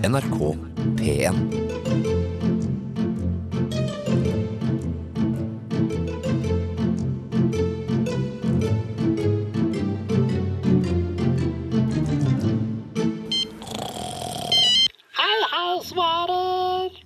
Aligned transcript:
NRK 0.00 0.56
P1. 0.96 1.36
Hei, 15.16 15.40
hei, 15.52 15.80
svarer. 15.84 16.96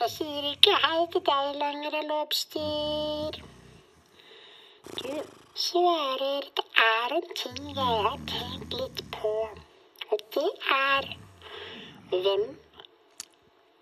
Jeg 0.00 0.10
sier 0.14 0.48
ikke 0.54 0.78
hei 0.80 1.04
til 1.12 1.24
deg 1.28 1.60
lenger, 1.60 1.98
Lobster. 2.08 3.38
Du, 4.96 5.12
svarer, 5.52 6.48
det 6.56 6.66
er 6.88 7.18
en 7.20 7.30
ting 7.44 7.62
jeg 7.68 8.02
har 8.08 8.18
tenkt 8.32 8.80
litt 8.80 9.06
på. 9.20 9.36
Og 10.08 10.28
det 10.32 10.48
er 10.80 11.12
hvem 12.10 12.44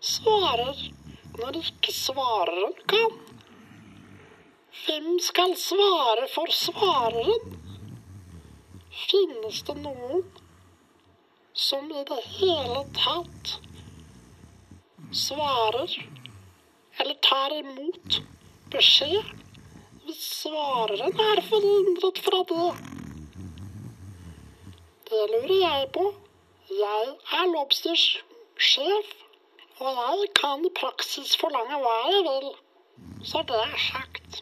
svarer 0.00 0.78
når 1.40 1.58
ikke 1.60 1.92
svareren 1.92 2.72
kan? 2.88 3.18
Hvem 4.84 5.08
skal 5.26 5.54
svare 5.60 6.26
for 6.32 6.52
svareren? 6.54 7.60
Finnes 8.94 9.60
det 9.68 9.76
noen 9.82 10.24
som 11.66 11.86
i 11.90 12.04
det 12.08 12.20
hele 12.38 12.82
tatt 12.96 13.54
svarer 15.14 15.94
eller 17.00 17.16
tar 17.28 17.54
imot 17.60 18.20
beskjed 18.72 19.34
hvis 20.04 20.24
svareren 20.42 21.24
er 21.28 21.42
forhindret 21.48 22.20
fra 22.24 22.42
det. 22.50 22.68
Det 25.08 25.24
lurer 25.32 25.58
jeg 25.60 25.88
på. 25.94 26.10
Jeg 26.74 27.10
er 27.38 27.50
Lobsters 27.52 28.04
sjef, 28.58 29.10
og 29.78 29.98
jeg 29.98 30.28
kan 30.40 30.64
i 30.66 30.70
praksis 30.74 31.36
forlange 31.38 31.76
hva 31.82 31.92
jeg 32.08 32.22
vil. 32.26 32.48
Så 33.30 33.42
det 33.48 33.60
er 33.62 33.76
sagt. 33.78 34.40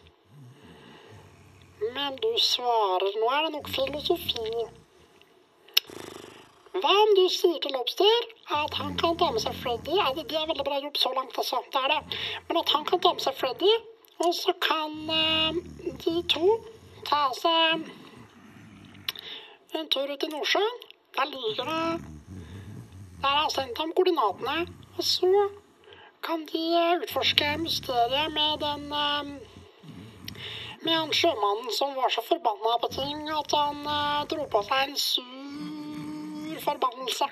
Men 1.97 2.17
du 2.23 2.31
svarer, 2.41 3.19
nå 3.21 3.29
er 3.37 3.45
det 3.45 3.51
nok 3.57 3.69
filosofi. 3.75 4.65
Hva 6.73 6.93
om 7.03 7.13
du 7.19 7.27
sier 7.35 7.59
til 7.61 7.75
Lobster 7.77 8.29
at 8.63 8.79
han 8.81 8.97
kan 9.03 9.19
ta 9.21 9.29
med 9.35 9.45
seg 9.45 9.59
Freddy? 9.61 9.99
Det 10.23 10.39
er 10.41 10.49
veldig 10.49 10.67
bra 10.71 10.79
jobb 10.87 10.97
så 11.03 11.13
langt, 11.19 11.37
altså. 11.37 11.61
Det 11.75 11.83
er 11.83 11.93
det. 11.93 12.23
Men 12.49 12.63
at 12.63 12.73
han 12.77 12.89
kan 12.89 13.03
ta 13.05 13.13
med 13.19 13.27
seg 13.27 13.37
Freddy, 13.43 13.75
og 14.25 14.33
så 14.39 14.57
kan 14.71 14.97
eh, 15.19 15.61
de 16.07 16.17
to 16.33 16.57
ta 17.05 17.27
seg 17.43 17.85
en 19.77 19.93
tur 19.93 20.09
ut 20.17 20.25
i 20.25 20.33
Nordsjøen. 20.33 20.83
Der 21.13 21.29
ligger 21.29 21.69
det 21.69 22.22
Der 23.23 23.29
har 23.29 23.43
jeg 23.47 23.55
sendt 23.55 23.79
ham 23.79 23.93
koordinatene. 23.97 24.67
Og 24.99 25.05
så 25.05 25.31
kan 26.27 26.43
de 26.53 26.63
eh, 26.79 27.01
utforske 27.03 27.57
mysteriet 27.63 28.33
med 28.39 28.53
den 28.67 28.83
eh, 29.03 29.31
med 30.83 30.95
han 30.97 31.15
sjømannen 31.15 31.71
som 31.79 31.95
var 31.95 32.11
så 32.11 32.25
forbanna 32.27 32.75
på 32.83 32.91
ting 32.97 33.31
at 33.31 33.55
han 33.59 33.87
eh, 33.95 34.27
dro 34.33 34.49
på 34.55 34.63
seg 34.67 34.89
en 34.89 34.99
sur 35.07 36.61
forbannelse. 36.67 37.31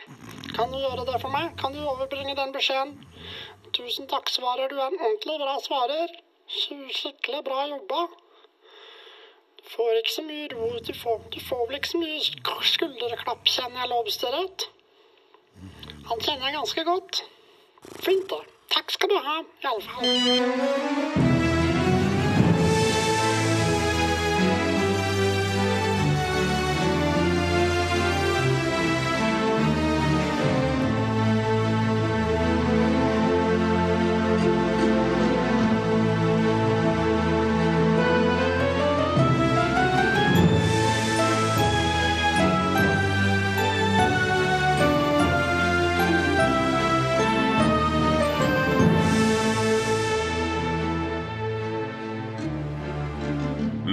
Kan 0.55 0.70
du 0.70 0.78
gjøre 0.78 1.06
det 1.10 1.19
for 1.22 1.34
meg? 1.34 1.52
Kan 1.58 1.74
du 1.74 1.82
overbringe 1.82 2.38
den 2.38 2.54
beskjeden? 2.54 2.97
Tusen 3.75 4.06
takk, 4.10 4.30
svarer. 4.30 4.70
Du 4.70 4.78
en 4.78 4.98
ordentlig 4.98 5.38
bra 5.42 5.58
svarer. 5.66 6.19
Skikkelig 6.50 7.44
bra 7.47 7.66
jobba. 7.70 8.06
Du 9.58 9.69
får 9.75 10.00
ikke 10.00 10.16
så 10.16 10.27
mye 10.27 10.50
ro. 10.54 10.72
Du 10.88 10.94
får, 11.02 11.22
du 11.34 11.41
får 11.48 11.66
vel 11.66 11.78
ikke 11.78 11.92
så 11.94 12.02
mye 12.02 12.20
skulderklapp, 12.75 13.47
kjenner 13.47 13.82
jeg 13.84 13.92
Lobsterrett. 13.94 14.70
Han 16.11 16.20
kjenner 16.20 16.47
jeg 16.48 16.56
ganske 16.58 16.84
godt. 16.84 17.22
Fint, 18.03 18.30
det. 18.30 18.42
Takk 18.75 18.91
skal 18.91 19.11
du 19.11 19.19
ha, 19.22 19.42
i 20.03 21.29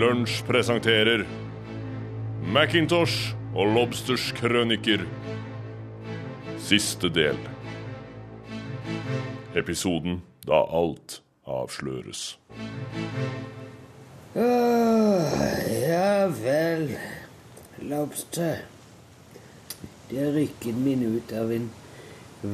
Lunsj 0.07 0.39
presenterer 0.47 1.25
Macintosh 2.53 3.35
og 3.55 3.67
Lobsters 3.75 4.31
krøniker. 4.37 5.01
Siste 6.63 7.09
del. 7.11 7.37
Episoden 9.59 10.21
da 10.47 10.61
alt 10.79 11.21
avsløres. 11.43 12.39
Åh, 14.35 15.21
ja 15.73 16.27
vel. 16.39 16.97
Lobster. 17.91 18.57
Det 20.07 20.35
rykket 20.37 20.75
min 20.87 21.03
ut 21.17 21.29
av 21.35 21.51
en 21.57 21.67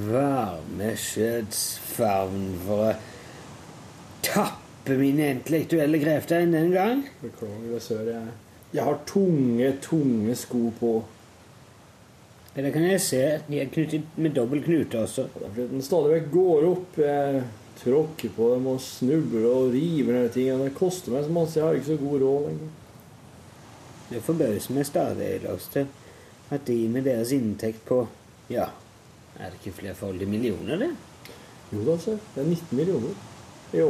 varmeskjøtsfavn 0.09 2.45
for 2.65 2.77
å 2.89 2.91
tappe 4.25 4.62
mine 4.91 5.29
intellektuelle 5.37 5.99
krefter 6.01 6.43
enn 6.43 6.51
den 6.55 6.71
gang. 6.73 7.03
Beklager, 7.21 7.79
sør. 7.83 8.07
Jeg, 8.11 8.33
jeg 8.73 8.83
har 8.83 8.99
tunge, 9.07 9.71
tunge 9.81 10.35
sko 10.35 10.71
på. 10.79 10.93
Ja, 12.55 12.61
Det 12.61 12.73
kan 12.73 12.85
jeg 12.85 13.01
se. 13.01 13.21
De 13.47 13.59
er 13.61 13.71
knyttet 13.73 14.17
med 14.17 14.35
dobbel 14.35 14.63
knute 14.63 14.99
også. 15.05 15.27
Det 15.33 15.45
er 15.45 15.53
fordi 15.55 15.67
den 15.71 15.85
stadig 15.85 16.15
vekk 16.17 16.31
går 16.33 16.67
opp. 16.69 16.97
Jeg 17.01 17.43
tråkker 17.79 18.33
på 18.35 18.49
dem 18.53 18.67
og 18.69 18.81
snubler 18.81 19.47
og 19.49 19.71
river 19.73 20.19
ned 20.19 20.33
ting. 20.35 20.51
Det 20.61 20.75
koster 20.77 21.15
meg 21.15 21.25
så 21.25 21.33
masse. 21.33 21.57
Jeg 21.59 21.65
har 21.65 21.79
ikke 21.79 21.91
så 21.93 22.01
god 22.03 22.17
råd 22.21 22.47
lenger. 22.49 22.73
Det 24.13 24.21
forbauser 24.21 24.75
meg 24.75 24.85
stadig, 24.85 25.29
Lobster, 25.41 25.87
at 26.53 26.67
de 26.67 26.75
med 26.91 27.07
deres 27.07 27.31
inntekt 27.33 27.85
på 27.87 28.03
Ja, 28.51 28.67
er 29.39 29.49
det 29.49 29.61
ikke 29.61 29.77
flerfoldige 29.79 30.29
millioner, 30.29 30.77
det? 30.77 30.91
Jo 31.73 31.85
da, 31.87 31.95
sir. 31.97 32.19
Det 32.35 32.43
er 32.43 32.49
19 32.51 32.77
millioner 32.77 33.15
i 33.73 33.81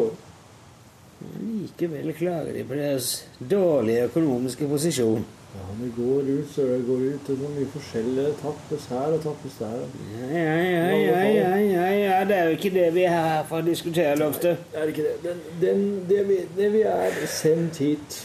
Likevel 1.44 2.14
klager 2.18 2.54
de 2.54 2.66
på 2.68 2.76
deres 2.78 3.14
dårlige 3.40 4.10
økonomiske 4.10 4.68
posisjon. 4.68 5.26
Ja, 5.54 5.66
det 5.80 5.92
går 5.96 6.30
ut, 6.30 6.50
så 6.50 6.62
Det 6.62 6.86
går 6.88 7.02
ut. 7.14 7.28
Det 7.28 7.34
er 7.34 7.50
mye 7.56 7.70
forskjellig. 7.70 8.24
Det 8.26 8.38
tappes 8.42 8.86
her 8.90 9.14
og 9.14 9.22
tappes 9.22 9.58
der. 9.60 9.84
Ja, 10.18 10.30
ja, 10.34 10.88
ja, 10.98 11.58
ja, 11.58 11.90
ja. 11.92 12.24
Det 12.26 12.38
er 12.38 12.50
jo 12.50 12.56
ikke 12.58 12.74
det 12.74 12.88
vi 12.96 13.04
er 13.04 13.20
her 13.28 13.44
for 13.50 13.62
å 13.62 13.68
diskutere, 13.68 14.16
det 14.18 14.58
Er 14.74 14.82
det 14.82 14.96
ikke 14.96 15.04
det? 15.04 15.18
Den, 15.24 15.44
den, 15.62 15.84
det, 16.10 16.24
vi, 16.28 16.40
det 16.58 16.72
vi 16.74 16.82
er 16.82 17.20
sendt 17.30 17.78
hit 17.78 18.18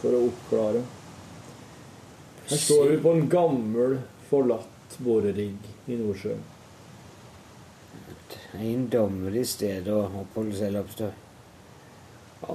for 0.00 0.14
å 0.14 0.22
oppklare 0.28 0.84
Her 2.50 2.56
står 2.56 2.86
vi 2.92 3.00
på 3.02 3.16
en 3.16 3.28
gammel, 3.30 3.98
forlatt 4.30 4.96
borerigg 4.98 5.66
i 5.90 5.98
Nordsjøen. 5.98 6.46
Eiendommelig 8.60 9.44
sted 9.46 9.90
å 9.90 10.04
oppholde 10.22 10.56
seg, 10.58 10.72
Lobster. 10.74 11.12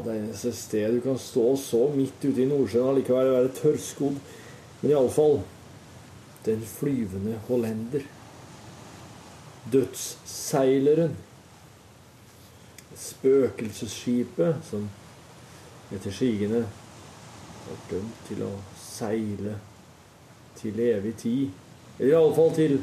Det 0.03 0.16
eneste 0.16 0.51
stedet 0.56 0.97
du 0.97 1.01
kan 1.01 1.19
stå 1.19 1.45
så 1.57 1.85
midt 1.95 2.23
ute 2.23 2.41
i 2.41 2.47
Nordsjøen 2.50 2.89
allikevel 2.91 3.29
likevel 3.29 3.35
være 3.35 3.53
tørrskodd. 3.61 4.17
Men 4.81 4.91
iallfall 4.91 5.39
Den 6.45 6.61
flyvende 6.61 7.39
hollender. 7.47 8.03
Dødsseileren. 9.72 11.15
Spøkelsesskipet 12.95 14.62
som 14.69 14.86
etter 15.95 16.13
sigende 16.13 16.62
var 17.65 17.81
dømt 17.89 18.21
til 18.27 18.44
å 18.45 18.51
seile 18.77 19.56
til 20.59 20.80
evig 20.86 21.15
tid. 21.24 21.50
Eller 21.97 22.13
iallfall 22.13 22.53
til 22.56 22.77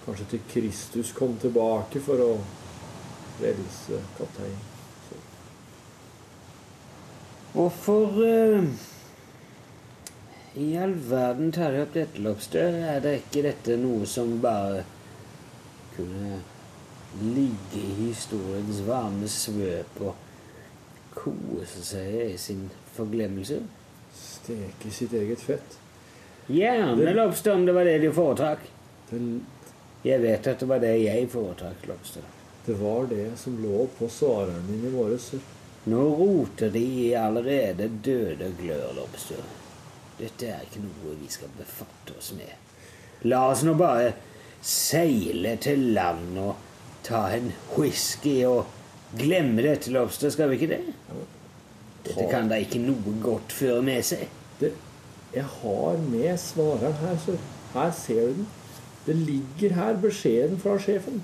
Kanskje 0.00 0.24
til 0.30 0.40
Kristus 0.48 1.12
kom 1.12 1.36
tilbake 1.38 2.00
for 2.00 2.24
å 2.24 2.32
frelse 3.36 4.00
kaptein. 4.16 4.79
Hvorfor 7.52 8.06
uh, 8.22 8.64
i 10.54 10.76
all 10.76 10.94
verden 10.94 11.52
tar 11.52 11.72
de 11.72 11.82
opp 11.82 11.94
dette, 11.94 12.22
Lobster? 12.22 12.78
Er 12.94 13.02
det 13.02 13.16
ikke 13.24 13.42
dette 13.48 13.74
noe 13.80 14.06
som 14.06 14.36
bare 14.42 14.84
kunne 15.96 16.38
ligge 17.20 17.82
i 17.82 17.96
historiens 18.04 18.80
varme 18.86 19.26
svøp 19.30 19.98
og 19.98 20.14
kose 21.18 21.82
seg 21.82 22.16
i 22.28 22.38
sin 22.38 22.68
forglemmelse? 22.94 23.60
Steke 24.14 24.94
sitt 24.94 25.14
eget 25.18 25.42
fett. 25.42 25.78
Gjerne, 26.50 27.12
Lobster, 27.14 27.54
om 27.54 27.66
det 27.66 27.74
var 27.74 27.86
det 27.86 27.98
de 28.02 28.14
foretrakk. 28.14 28.66
Jeg 30.06 30.22
vet 30.22 30.46
at 30.46 30.62
det 30.62 30.68
var 30.70 30.82
det 30.82 30.96
jeg 31.02 31.30
foretrakk, 31.30 31.86
Lobster. 31.90 32.26
Det 32.66 32.78
var 32.78 33.10
det 33.10 33.32
som 33.42 33.58
lå 33.58 33.88
på 33.98 34.08
svareren 34.10 34.66
min 34.70 34.86
i 34.86 34.92
morges. 34.94 35.32
Nå 35.84 36.00
roter 36.14 36.70
de 36.70 36.82
i 36.84 37.12
allerede 37.16 37.88
døde 38.04 38.50
glør, 38.58 38.90
Lobster. 38.98 39.40
Dette 40.18 40.50
er 40.52 40.66
ikke 40.66 40.82
noe 40.84 41.14
vi 41.16 41.30
skal 41.32 41.48
befatte 41.56 42.18
oss 42.18 42.34
med. 42.36 42.52
La 43.24 43.46
oss 43.48 43.62
nå 43.64 43.72
bare 43.80 44.12
seile 44.60 45.54
til 45.60 45.90
land 45.96 46.36
og 46.40 46.66
ta 47.06 47.22
en 47.32 47.48
whisky 47.78 48.42
og 48.44 48.68
glemme 49.16 49.64
dette, 49.64 49.92
Lobster, 49.94 50.28
skal 50.30 50.52
vi 50.52 50.60
ikke 50.60 50.74
det? 50.74 50.82
Dette 52.04 52.28
kan 52.28 52.52
da 52.52 52.60
ikke 52.60 52.82
noe 52.84 53.16
godt 53.22 53.52
føre 53.56 53.80
med 53.84 54.04
seg. 54.04 54.28
Det, 54.60 54.74
jeg 55.32 55.48
har 55.48 56.00
med 56.10 56.36
svareren 56.42 57.00
her, 57.00 57.16
så 57.24 57.38
Her 57.70 57.90
ser 57.94 58.20
du 58.26 58.40
den. 58.40 58.46
Det 59.06 59.14
ligger 59.16 59.74
her 59.74 59.98
beskjeden 60.02 60.58
fra 60.58 60.74
sjefen. 60.78 61.22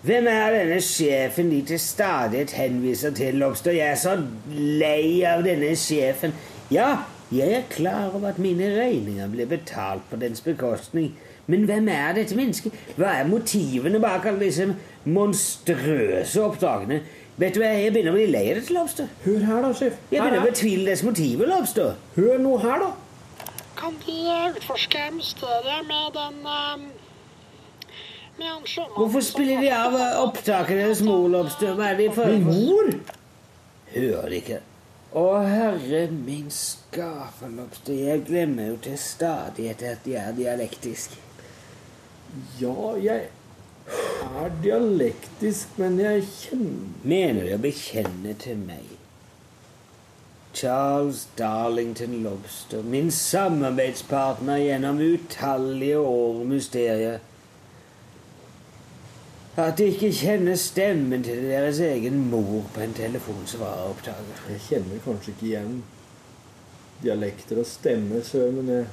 Hvem 0.00 0.26
er 0.32 0.54
denne 0.54 0.78
sjefen 0.80 1.50
de 1.52 1.58
til 1.68 1.80
stadighet 1.80 2.54
henviser 2.56 3.10
til, 3.12 3.34
Lobster? 3.34 3.74
Jeg 3.76 3.90
er 3.92 3.98
så 4.00 4.14
lei 4.56 5.20
av 5.28 5.42
denne 5.44 5.74
sjefen. 5.76 6.32
Ja, 6.72 7.02
jeg 7.28 7.52
er 7.52 7.66
klar 7.68 8.06
over 8.14 8.30
at 8.30 8.38
mine 8.40 8.70
regninger 8.78 9.28
blir 9.28 9.50
betalt 9.50 10.06
på 10.08 10.16
dens 10.16 10.40
bekostning. 10.40 11.10
Men 11.46 11.66
hvem 11.68 11.90
er 11.92 12.14
dette 12.16 12.38
mennesket? 12.38 12.78
Hva 12.96 13.12
er 13.18 13.28
motivene 13.28 14.00
bak 14.00 14.24
alle 14.24 14.40
disse 14.46 14.70
monstrøse 15.04 16.46
oppdragene? 16.46 17.02
Vet 17.36 17.54
du 17.54 17.60
hva, 17.60 17.68
Jeg 17.68 17.92
begynner 17.92 18.16
å 18.16 18.16
bli 18.16 18.26
lei 18.32 18.46
av 18.54 18.62
dette, 18.62 18.72
Lobster. 18.72 19.12
Hør 19.26 19.44
her, 19.50 19.60
da, 19.66 19.74
sjef. 19.76 20.00
Jeg 20.08 20.22
begynner 20.22 20.40
å 20.40 20.48
betvile 20.48 20.88
dets 20.88 21.04
motiver, 21.04 21.52
Lobster. 21.52 22.00
Hør 22.16 22.40
nå 22.40 22.56
her, 22.64 22.86
da. 22.86 23.52
Kan 23.76 24.00
de 24.06 24.16
eh, 24.32 24.48
utforske 24.56 25.06
mysteriet 25.12 25.84
med 25.92 26.16
den 26.16 26.40
sjømannen 26.40 26.99
Hvorfor 28.96 29.20
spiller 29.20 29.60
vi 29.60 29.68
av 29.68 29.94
opptakene 30.22 30.86
hos 30.88 31.02
mor, 31.04 31.28
Lobster? 31.28 31.74
Hva 31.76 31.90
er 31.92 31.98
det 31.98 32.10
for 32.16 32.30
Min 32.32 32.46
mor? 32.48 32.92
Hører 33.92 34.36
ikke? 34.38 34.60
Å, 35.10 35.24
herre 35.42 36.04
min 36.14 36.46
skaper, 36.54 37.50
Lobster. 37.52 37.96
Jeg 37.98 38.24
glemmer 38.28 38.70
jo 38.70 38.78
til 38.86 38.96
stadighet 39.02 39.82
at 39.90 40.08
jeg 40.08 40.22
er 40.22 40.36
dialektisk. 40.38 41.18
Ja, 42.60 42.94
jeg 43.02 43.28
er 43.90 44.56
dialektisk, 44.62 45.76
men 45.82 45.98
jeg 45.98 46.22
kjenner 46.30 47.06
Mener 47.10 47.48
du 47.48 47.54
å 47.56 47.62
bekjenne 47.64 48.36
til 48.38 48.60
meg? 48.62 48.96
Charles 50.54 51.26
Darlington 51.38 52.22
Lobster, 52.24 52.82
min 52.82 53.10
samarbeidspartner 53.14 54.62
gjennom 54.62 55.02
utallige 55.02 55.98
år 55.98 56.40
mysterier. 56.46 57.20
At 59.58 59.78
de 59.78 59.88
ikke 59.90 60.12
kjenner 60.14 60.54
stemmen 60.54 61.24
til 61.26 61.42
deres 61.48 61.80
egen 61.82 62.20
mor 62.30 62.68
på 62.74 62.84
en 62.84 62.94
telefonsvareopptaker. 62.94 64.44
Jeg 64.52 64.62
kjenner 64.68 65.02
kanskje 65.04 65.34
ikke 65.34 65.46
igjen 65.48 65.80
dialekter 67.02 67.58
og 67.58 67.66
stemmer, 67.66 68.22
men 68.54 68.70
jeg 68.70 68.86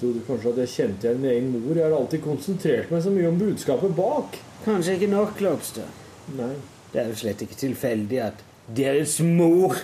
trodde 0.00 0.24
kanskje 0.26 0.52
at 0.54 0.60
jeg 0.62 0.72
kjente 0.74 1.06
igjen 1.08 1.20
min 1.20 1.30
egen 1.34 1.50
mor. 1.52 1.76
Jeg 1.76 1.84
har 1.84 1.96
alltid 1.98 2.24
konsentrert 2.24 2.90
meg 2.94 3.04
så 3.04 3.12
mye 3.12 3.28
om 3.28 3.38
budskapet 3.42 3.94
bak. 3.98 4.38
Kanskje 4.64 4.96
ikke 4.96 5.12
nok, 5.12 5.40
Lobster. 5.44 5.92
Nei. 6.38 6.54
Det 6.92 7.02
er 7.02 7.10
jo 7.12 7.20
slett 7.20 7.44
ikke 7.44 7.58
tilfeldig 7.60 8.20
at 8.24 8.40
deres 8.76 9.18
mor 9.20 9.76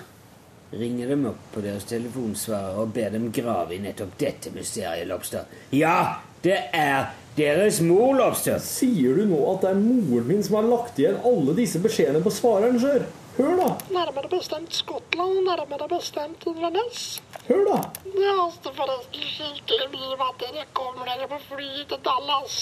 ringer 0.74 1.12
dem 1.12 1.26
opp 1.28 1.42
på 1.52 1.62
deres 1.64 1.84
telefonsvarer 1.88 2.80
og 2.80 2.94
ber 2.96 3.12
dem 3.14 3.28
grave 3.34 3.76
i 3.76 3.82
nettopp 3.82 4.16
dette 4.18 4.50
mysteriet, 4.54 5.06
Lobster. 5.08 5.44
Ja, 5.76 6.24
det 6.42 6.56
er 6.72 7.12
deres 7.36 7.80
mor, 7.84 8.14
Lobster. 8.18 8.60
Sier 8.62 9.18
du 9.18 9.26
nå 9.30 9.40
at 9.52 9.64
det 9.64 9.74
er 9.74 9.82
moren 9.82 10.30
min 10.30 10.42
som 10.46 10.60
har 10.60 10.70
lagt 10.70 10.98
igjen 11.00 11.20
alle 11.26 11.56
disse 11.58 11.82
beskjedene 11.82 12.22
på 12.24 12.32
svareren, 12.34 12.80
sør? 12.82 13.06
Hør, 13.34 13.56
da! 13.58 13.68
Nærmere 13.90 14.28
bestemt 14.30 14.74
Skottland, 14.74 15.40
nærmere 15.42 15.88
bestemt 15.90 16.44
Inverness. 16.46 17.20
Hør, 17.48 17.64
da! 17.66 17.78
Det 18.04 18.34
haster 18.38 18.76
forresten 18.76 19.24
skikkelig 19.26 19.88
mye 19.90 20.18
med 20.20 20.28
at 20.28 20.44
dere 20.44 20.66
kommer 20.78 21.10
dere 21.10 21.26
på 21.32 21.40
flyet 21.48 21.88
til 21.90 21.98
Dallas. 22.06 22.58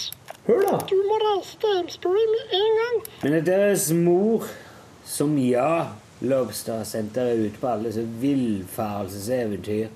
Hør, 0.46 0.62
da! 0.64 0.78
Du 0.88 0.96
må 1.10 1.18
reise 1.20 1.58
til 1.60 1.76
Amesbury 1.82 2.24
med 2.32 2.56
en 2.60 2.78
gang. 2.80 3.02
Men 3.20 3.36
det 3.36 3.42
er 3.42 3.50
deres 3.50 3.90
mor 3.92 4.48
som 5.04 5.36
ja, 5.44 5.92
Lobster 6.24 6.80
har 6.80 6.88
sendt 6.88 7.18
dere 7.18 7.36
ut 7.36 7.60
på 7.60 7.68
alle 7.68 7.90
disse 7.90 8.06
villfarelseseventyr. 8.24 9.92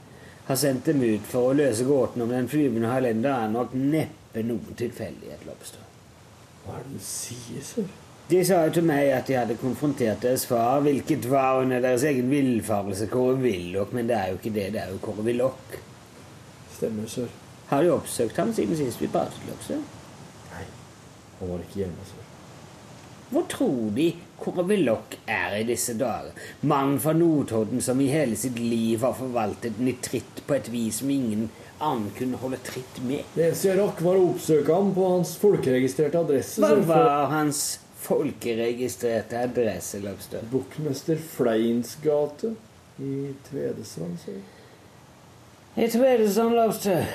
Har 0.46 0.60
sendt 0.60 0.92
dem 0.92 1.00
ut 1.02 1.24
for 1.26 1.48
å 1.48 1.56
løse 1.56 1.88
gåten 1.88 2.22
om 2.26 2.36
den 2.36 2.52
flyvende 2.52 2.92
Highlander 2.92 3.32
er 3.32 3.52
nok 3.56 3.72
neppe 3.80 4.25
noen 4.44 4.76
tilfeldighet, 4.76 5.46
Lobster. 5.46 5.80
Hva 6.64 6.76
er 6.76 6.84
det 6.84 6.98
du 6.98 7.06
sier, 7.06 7.62
sør? 7.64 7.88
De 8.26 8.40
sa 8.42 8.64
jo 8.66 8.72
til 8.74 8.86
meg 8.88 9.12
at 9.14 9.28
de 9.28 9.36
hadde 9.38 9.54
konfrontert 9.60 10.24
deres 10.24 10.46
far, 10.50 10.80
hvilket 10.82 11.28
var 11.30 11.60
under 11.62 11.80
deres 11.80 12.02
egen 12.08 12.26
villfarelse 12.30 13.06
Kåre 13.06 13.36
Willoch, 13.38 13.92
men 13.94 14.08
det 14.10 14.16
er 14.18 14.32
jo 14.32 14.40
ikke 14.40 14.54
det, 14.56 14.64
det 14.74 14.80
er 14.82 14.90
jo 14.90 14.98
Kåre 15.04 15.22
Willoch. 15.28 15.76
Stemmer, 16.74 17.06
sør. 17.06 17.30
Har 17.70 17.82
du 17.82 17.92
oppsøkt 17.94 18.36
ham 18.42 18.50
siden 18.54 18.76
sist 18.78 19.00
vi 19.02 19.10
pratet, 19.14 19.46
Lobster? 19.46 19.78
Nei, 20.50 20.64
han 21.38 21.52
var 21.52 21.62
ikke 21.62 21.84
hjemme, 21.84 22.08
sør. 22.10 22.26
Hvor 23.30 23.46
tror 23.50 23.94
de 23.94 24.08
Kåre 24.38 24.66
Willoch 24.66 25.14
er 25.26 25.56
i 25.60 25.64
disse 25.66 25.94
dager? 25.98 26.34
Mannen 26.66 26.98
fra 27.02 27.14
Notodden 27.14 27.82
som 27.82 28.02
i 28.02 28.10
hele 28.10 28.34
sitt 28.38 28.58
liv 28.58 29.02
har 29.02 29.14
forvaltet 29.18 29.78
nitritt 29.82 30.42
på 30.46 30.58
et 30.58 30.70
vis 30.70 31.00
som 31.02 31.10
ingen 31.10 31.48
annen 31.78 32.10
kunne 32.16 32.38
holde 32.40 32.58
tritt 32.64 33.00
med. 33.04 33.24
Det 33.34 33.48
eneste 33.48 33.68
jeg 33.68 33.78
rakk, 33.80 34.00
var 34.04 34.18
å 34.18 34.28
oppsøke 34.30 34.74
ham 34.76 34.92
på 34.96 35.08
hans 35.10 35.34
folkeregistrerte 35.40 36.20
adresse. 36.20 36.62
Hva 36.62 36.76
var 36.88 37.30
hans 37.32 37.62
folkeregistrerte 38.06 39.40
adresse, 39.42 40.00
Lobster? 40.04 40.44
Bukkmester 40.50 41.20
Fleins 41.20 41.96
gate 42.02 42.54
i 43.02 43.32
Tvedestrand, 43.48 44.20
sier 44.24 44.44
I 45.76 45.88
Tvedestrand, 45.92 46.56
Lobster. 46.56 47.08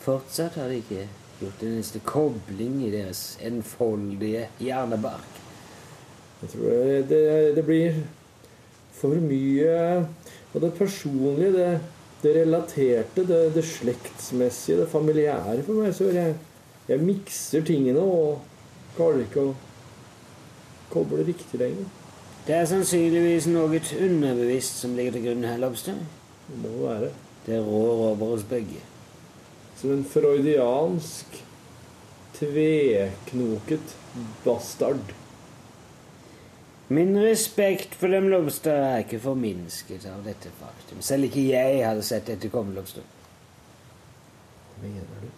Fortsatt 0.00 0.56
har 0.56 0.70
de 0.72 0.80
ikke 0.80 1.04
gjort 1.40 1.62
en 1.64 1.74
eneste 1.74 2.00
kobling 2.04 2.80
i 2.86 2.92
deres 2.92 3.34
enfoldige 3.44 4.46
hjernebark. 4.60 5.40
Jeg 6.40 6.54
tror 6.54 6.70
det, 6.70 7.00
det, 7.10 7.24
det 7.58 7.64
blir 7.66 8.00
for 8.96 9.20
mye 9.20 9.74
av 10.54 10.60
det 10.64 10.70
personlige, 10.78 11.52
det, 11.56 11.70
det 12.22 12.34
relaterte, 12.36 13.24
det, 13.26 13.40
det 13.54 13.64
slektsmessige, 13.64 14.82
det 14.82 14.90
familiære 14.92 15.62
for 15.66 15.80
meg. 15.80 15.94
Så 15.96 16.10
jeg, 16.14 16.36
jeg 16.88 17.04
mikser 17.04 17.64
tingene 17.66 18.02
og 18.04 18.40
klarer 18.96 19.24
ikke 19.24 19.46
å 19.48 19.56
koble 20.90 21.24
riktig 21.26 21.60
lenger. 21.60 21.88
Det 22.46 22.56
er 22.56 22.66
sannsynligvis 22.68 23.46
noe 23.52 23.80
underbevisst 24.00 24.80
som 24.82 24.96
ligger 24.96 25.16
til 25.16 25.28
grunn 25.28 25.46
her, 25.46 25.60
Lobster. 25.60 25.98
Det 26.48 26.60
må 26.62 26.72
være. 26.82 27.12
Det 27.46 27.60
rår 27.62 28.02
over 28.10 28.34
oss 28.36 28.44
begge. 28.48 28.80
Som 29.78 29.94
en 29.94 30.04
freudiansk, 30.04 31.40
tveknoket 32.36 33.96
bastard. 34.44 35.14
Min 36.90 37.14
respekt 37.22 37.94
for 37.94 38.10
dem, 38.10 38.26
Lobster, 38.32 38.74
er 38.74 39.04
ikke 39.04 39.20
forminsket 39.22 40.08
av 40.10 40.24
dette 40.26 40.50
faktum. 40.58 40.98
Selv 41.06 41.28
ikke 41.28 41.44
jeg 41.52 41.84
hadde 41.86 42.02
sett 42.02 42.26
dette 42.26 42.50
komme, 42.50 42.74
Lobster. 42.74 43.04
Hva 44.72 44.82
mener 44.82 45.22
du? 45.22 45.28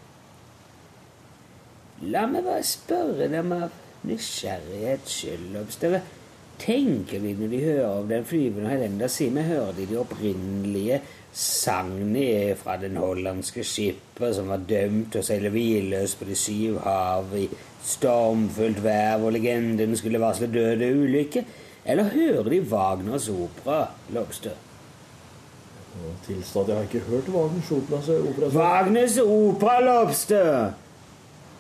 La 2.14 2.24
meg 2.26 2.46
bare 2.48 2.64
spørre 2.66 3.28
dem 3.30 3.52
av 3.54 3.68
nysgjerrighets 4.08 5.18
skyld, 5.20 5.50
Lobster. 5.52 5.98
Tenker 6.62 7.20
de 7.20 7.34
når 7.36 7.52
de 7.52 7.60
hører 7.66 8.00
om 8.00 8.08
den 8.08 8.24
flyvende 8.26 8.72
Helenda? 8.72 9.10
Si 9.12 9.28
meg, 9.34 9.50
hører 9.52 9.76
de 9.76 9.86
de 9.92 10.00
opprinnelige 10.00 11.02
sagnene 11.32 12.54
fra 12.60 12.76
den 12.76 12.98
hollandske 13.00 13.64
skipper 13.64 14.34
som 14.36 14.50
var 14.52 14.64
dømt 14.68 15.12
til 15.12 15.22
å 15.22 15.26
seile 15.26 15.52
hvilløst 15.52 16.18
på 16.20 16.28
de 16.28 16.36
syv 16.36 16.80
hav 16.84 17.32
i 17.38 17.46
stormfullt 17.82 18.82
vær 18.84 19.16
hvor 19.22 19.32
legenden 19.34 19.96
skulle 19.96 20.20
varsle 20.22 20.50
døde 20.52 20.92
ulykke? 20.92 21.44
Eller 21.84 22.12
hører 22.12 22.50
de 22.52 22.60
Wagners 22.70 23.28
opera, 23.32 23.86
Lobster? 24.14 24.54
Tilstå 26.26 26.62
at 26.62 26.68
jeg 26.68 26.76
har 26.76 26.86
ikke 26.86 27.00
hørt 27.08 27.32
Wagners 27.32 27.72
opera. 27.74 28.02
Så 28.02 28.18
opera 28.20 28.50
så. 28.50 28.58
Wagners 28.58 29.18
opera, 29.18 29.80
Lobster! 29.80 30.70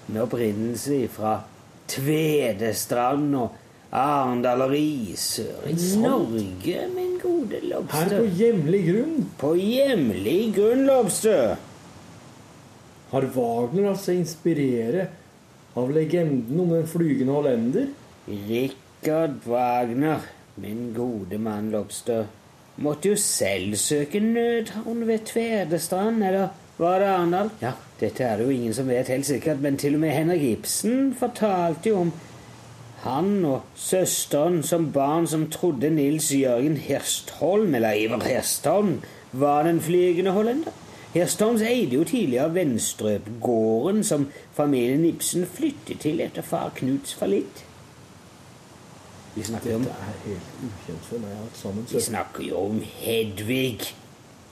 Med 0.06 0.22
opprinnelse 0.22 1.08
fra 1.08 1.40
Tvedestrand 1.88 3.34
og 3.36 3.61
Arendal 3.92 4.62
og 4.64 4.70
Risør 4.72 5.66
i. 5.68 5.74
Norge, 6.00 6.86
min 6.94 7.18
gode 7.20 7.58
Lobster. 7.68 7.98
Her 7.98 8.22
på 8.22 8.28
hjemlig 8.38 8.80
grunn 8.86 9.26
På 9.38 9.50
hjemlig 9.58 10.54
grunn, 10.56 10.86
Lobster. 10.88 11.56
har 13.12 13.26
Wagner 13.34 13.90
latt 13.90 14.00
seg 14.00 14.22
inspirere 14.22 15.10
av 15.76 15.90
legenden 15.92 16.62
om 16.62 16.72
den 16.72 16.86
flygende 16.88 17.34
hollender. 17.36 17.90
Richard 18.48 19.44
Wagner, 19.44 20.24
min 20.56 20.94
gode 20.96 21.36
mann 21.38 21.68
Lobster, 21.74 22.24
måtte 22.80 23.12
jo 23.12 23.20
selv 23.20 23.76
søke 23.76 24.20
nødhavn 24.24 25.04
ved 25.06 25.26
Tvedestrand, 25.28 26.24
eller 26.24 26.48
var 26.80 26.98
det 27.04 27.12
Arendal? 27.12 27.50
Ja, 27.60 27.76
Dette 28.00 28.24
er 28.24 28.40
det 28.40 28.48
jo 28.48 28.56
ingen 28.56 28.74
som 28.74 28.88
vet 28.88 29.12
helt 29.12 29.28
sikkert, 29.28 29.60
men 29.60 29.76
til 29.76 29.94
og 29.94 30.00
med 30.00 30.16
Henrik 30.16 30.42
Ibsen 30.56 31.12
fortalte 31.14 31.92
jo 31.92 32.00
om 32.06 32.12
han 33.02 33.44
og 33.44 33.62
søsteren 33.74 34.62
som 34.62 34.92
barn 34.94 35.26
som 35.26 35.48
trodde 35.50 35.90
Nils 35.90 36.30
Jørgen 36.34 36.76
Hirstholm, 36.76 37.74
eller 37.74 37.92
Ivar 37.98 38.22
Hirstholm, 38.26 39.00
var 39.32 39.62
den 39.66 39.80
flygende 39.80 40.30
hollender. 40.30 40.70
Hirstholms 41.14 41.60
eide 41.66 41.96
jo 41.98 42.04
tidligere 42.08 42.54
Venstrøp-gården 42.54 44.04
som 44.04 44.28
familien 44.56 45.04
Ibsen 45.04 45.46
flyttet 45.46 46.00
til 46.00 46.20
etter 46.24 46.42
far 46.46 46.70
Knuts 46.76 47.14
fallitt. 47.14 47.64
Vi 49.34 49.42
snakker, 49.42 49.74
om, 49.76 49.86
vi 51.92 52.00
snakker 52.00 52.44
jo 52.44 52.56
om 52.66 52.80
Hedvig 53.00 53.80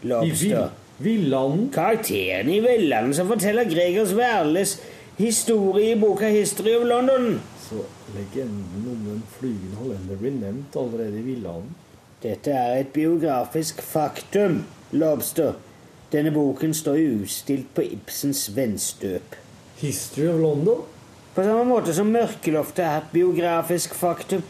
Lobster. 0.03 0.35
Vill- 0.35 0.71
Villanden 1.01 1.71
Karakteren 1.73 2.49
i 2.53 2.59
Villanden 2.61 3.15
som 3.17 3.29
forteller 3.29 3.65
Gregers 3.65 4.13
Werles 4.17 4.75
historie 5.17 5.95
i 5.95 6.01
boka 6.01 6.29
'History 6.29 6.75
of 6.77 6.85
London'. 6.85 7.39
Så 7.71 7.85
legenden 8.17 8.87
om 8.91 9.03
den 9.07 9.23
flygende 9.31 9.77
hollender 9.79 10.17
blir 10.19 10.33
nevnt 10.35 10.77
allerede 10.77 11.21
i 11.21 11.23
Villanden. 11.23 11.77
Dette 12.23 12.51
er 12.51 12.81
et 12.81 12.89
biografisk 12.93 13.79
faktum, 13.83 14.65
Lobster. 14.91 15.55
Denne 16.11 16.33
boken 16.35 16.75
står 16.75 16.99
utstilt 16.99 17.71
på 17.75 17.85
Ibsens 17.87 18.49
vennstøp. 18.57 19.39
History 19.79 20.27
of 20.33 20.41
London? 20.43 20.83
På 21.35 21.47
samme 21.47 21.65
måte 21.71 21.95
som 21.95 22.11
Mørkeloftet 22.11 22.85
er 22.85 22.99
et 23.05 23.15
biografisk 23.15 23.95
faktum. 23.95 24.43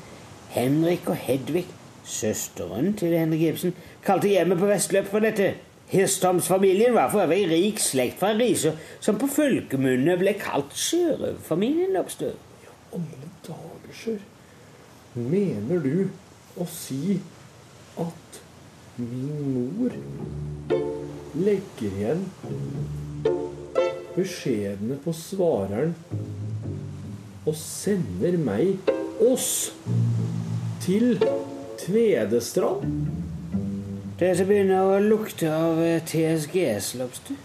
Henrik 0.57 1.13
og 1.13 1.21
Hedvig, 1.21 1.67
søsteren 2.05 2.95
til 2.97 3.19
Henrik 3.19 3.51
Ibsen, 3.53 3.77
kalte 4.03 4.33
hjemmet 4.33 4.59
på 4.59 4.73
Vestløp 4.73 5.13
for 5.13 5.21
dette. 5.21 5.59
Hirstomsfamilien 5.93 6.97
var 6.97 7.13
for 7.13 7.29
øvrig 7.29 7.51
rik 7.53 7.85
slekt 7.85 8.19
fra 8.19 8.33
Risør, 8.33 8.81
som 9.01 9.21
på 9.21 9.29
folkemunne 9.29 10.17
ble 10.17 10.39
kalt 10.41 10.73
sjørøverfamilien 10.73 11.93
Lobster. 11.93 12.33
Alle 12.93 13.31
dager. 13.47 14.19
Mener 15.15 15.83
du 15.85 16.09
å 16.61 16.67
si 16.71 17.19
at 18.01 18.41
min 19.01 19.55
mor 19.55 19.95
legger 21.41 21.97
igjen 22.01 22.25
beskjedene 24.17 24.99
på 25.05 25.15
svareren 25.17 25.95
og 27.47 27.57
sender 27.57 28.37
meg, 28.41 28.91
oss, 29.25 29.71
til 30.85 31.15
Tvedestrand? 31.81 32.85
Dette 34.21 34.45
begynner 34.45 34.85
å 34.85 34.99
lukte 35.01 35.49
av 35.49 35.81
eh, 35.81 36.03
TSGS, 36.05 36.93
Lobster. 37.01 37.39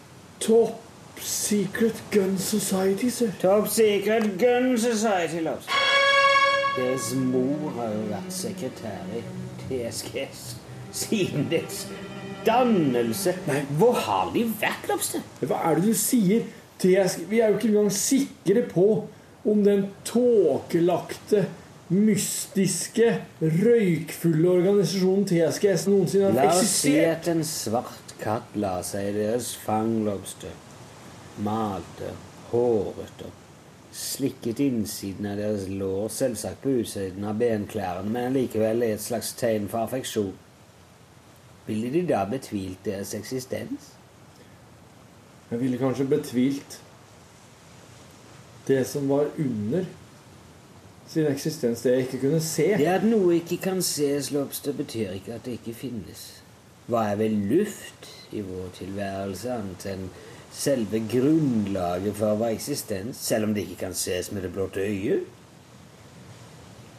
Top 0.44 0.85
Secret 1.22 2.04
Gun 2.12 2.38
Society, 2.38 3.10
sir. 3.10 3.32
Top 3.42 3.68
Secret 3.68 4.38
Gun 4.40 4.78
Society, 4.78 5.42
Lars. 5.44 5.68
Deres 6.76 7.14
mor 7.16 7.72
har 7.78 7.94
jo 7.94 8.04
vært 8.10 8.34
sekretær 8.36 9.14
i 9.16 9.22
TSGS 9.66 10.42
siden 10.96 11.48
dets 11.52 11.86
dannelse. 12.46 13.36
Nei. 13.48 13.62
Hvor 13.80 13.96
har 14.06 14.32
de 14.36 14.44
vært, 14.60 14.88
Lobster? 14.92 15.24
Hva 15.42 15.62
er 15.70 15.80
det 15.80 15.92
du 15.92 15.98
sier? 15.98 16.48
TS 16.82 17.22
Vi 17.30 17.40
er 17.40 17.54
jo 17.54 17.60
ikke 17.60 17.70
engang 17.72 17.92
sikre 17.96 18.66
på 18.68 18.88
om 19.48 19.62
den 19.64 19.86
tåkelagte, 20.04 21.46
mystiske, 21.94 23.12
røykfulle 23.40 24.50
organisasjonen 24.58 25.28
TSGS 25.30 25.86
noensinne 25.88 26.34
har 26.34 26.50
eksistert. 26.50 26.52
La 26.52 26.66
oss 26.66 26.76
si 26.82 26.96
at 27.06 27.32
en 27.32 27.46
svart 27.48 28.16
katt 28.20 28.56
la 28.60 28.80
seg 28.84 29.12
i 29.12 29.18
deres 29.20 29.54
fang, 29.64 30.02
Lobster. 30.08 30.65
Malte, 31.44 32.13
håret 32.51 33.25
og 33.25 33.42
slikket 33.96 34.60
innsiden 34.60 35.27
av 35.30 35.39
deres 35.39 35.68
lår, 35.72 36.10
selvsagt 36.12 36.63
på 36.63 36.77
utsiden 36.82 37.24
av 37.27 37.38
benklærne, 37.39 38.12
men 38.12 38.36
likevel 38.36 38.84
er 38.84 38.96
et 38.96 39.04
slags 39.04 39.34
tegn 39.39 39.70
for 39.72 39.88
affeksjon. 39.88 40.34
Ville 41.65 41.92
de 41.94 42.01
da 42.10 42.25
betvilt 42.30 42.84
deres 42.86 43.13
eksistens? 43.18 43.94
Jeg 45.51 45.62
ville 45.62 45.80
kanskje 45.80 46.08
betvilt 46.10 46.80
det 48.68 48.82
som 48.89 49.08
var 49.10 49.30
under 49.39 49.86
sin 51.08 51.27
eksistens, 51.30 51.82
det 51.82 51.92
jeg 51.92 52.08
ikke 52.08 52.20
kunne 52.20 52.42
se. 52.42 52.68
Det 52.77 52.88
at 52.89 53.06
noe 53.06 53.36
ikke 53.38 53.60
kan 53.62 53.82
ses, 53.86 54.32
Lobster, 54.34 54.74
betyr 54.74 55.20
ikke 55.20 55.36
at 55.38 55.46
det 55.46 55.60
ikke 55.60 55.75
finnes. 55.77 56.25
Hva 56.89 57.06
er 57.12 57.20
vel 57.22 57.38
luft 57.50 58.10
i 58.34 58.42
vår 58.46 58.72
tilværelse 58.77 59.54
annet 59.54 59.86
enn 59.89 60.08
selve 60.56 61.02
grunnlaget 61.12 62.16
for 62.16 62.40
vår 62.40 62.56
eksistens, 62.56 63.18
selv 63.18 63.50
om 63.50 63.54
det 63.54 63.66
ikke 63.66 63.82
kan 63.86 63.98
ses 63.98 64.32
med 64.32 64.46
det 64.46 64.54
blåte 64.56 64.84
øyet? 64.84 65.26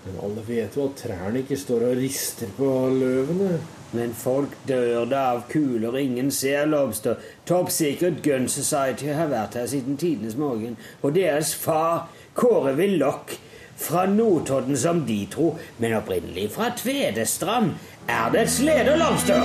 Men 0.07 0.19
alle 0.23 0.43
vet 0.47 0.77
jo 0.77 0.85
at 0.87 1.01
trærne 1.01 1.41
ikke 1.43 1.57
står 1.59 1.89
og 1.89 1.97
rister 1.99 2.51
på 2.57 2.69
løvene. 2.95 3.57
Men 3.93 4.13
folk 4.15 4.53
dør 4.69 5.07
da 5.11 5.23
av 5.33 5.41
kuler 5.51 5.97
ingen 5.99 6.31
ser, 6.31 6.67
Lobster. 6.67 7.17
Top 7.47 7.71
Secret 7.71 8.21
Gun 8.23 8.47
Society 8.49 9.11
har 9.15 9.31
vært 9.33 9.57
her 9.59 9.67
siden 9.71 9.97
tidenes 9.97 10.37
morgen, 10.37 10.77
og 11.03 11.15
deres 11.15 11.55
far, 11.55 12.09
Kåre 12.35 12.75
Willoch, 12.79 13.35
fra 13.77 14.07
Notodden 14.07 14.77
som 14.77 15.03
de 15.07 15.19
tror, 15.31 15.59
men 15.79 15.97
opprinnelig 15.99 16.51
fra 16.55 16.71
Tvedestrand, 16.77 17.75
er 18.09 18.31
dets 18.35 18.61
leder, 18.63 18.97
Lobster. 19.01 19.43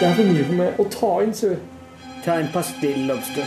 Det 0.00 0.08
er 0.08 0.16
for 0.16 0.32
mye 0.32 0.46
for 0.48 0.60
meg 0.62 0.80
å 0.80 0.88
ta 0.94 1.12
inn, 1.24 1.36
sør. 1.36 1.60
Ta 2.24 2.34
en 2.34 2.52
pastill, 2.52 3.06
Lobster. 3.06 3.46